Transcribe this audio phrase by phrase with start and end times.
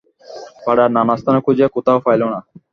[0.63, 2.39] পাড়ার নানাস্থানে খুঁজিয়া কোথাও পাইল না।